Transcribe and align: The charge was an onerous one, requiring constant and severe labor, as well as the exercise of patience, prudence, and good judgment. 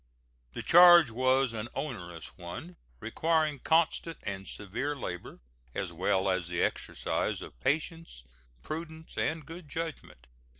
The 0.53 0.63
charge 0.63 1.11
was 1.11 1.53
an 1.53 1.69
onerous 1.75 2.35
one, 2.35 2.75
requiring 2.99 3.59
constant 3.59 4.17
and 4.23 4.47
severe 4.47 4.95
labor, 4.95 5.41
as 5.75 5.93
well 5.93 6.27
as 6.27 6.47
the 6.47 6.63
exercise 6.63 7.39
of 7.43 7.59
patience, 7.59 8.23
prudence, 8.63 9.15
and 9.15 9.45
good 9.45 9.69
judgment. 9.69 10.25